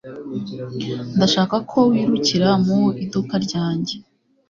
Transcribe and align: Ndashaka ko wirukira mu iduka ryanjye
Ndashaka 1.17 1.55
ko 1.71 1.79
wirukira 1.91 2.49
mu 2.65 2.79
iduka 3.03 3.33
ryanjye 3.45 3.95